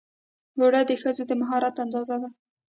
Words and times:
اوړه 0.57 0.81
د 0.89 0.91
ښځو 1.01 1.23
د 1.27 1.31
مهارت 1.41 1.75
اندازه 1.83 2.15
ده 2.21 2.29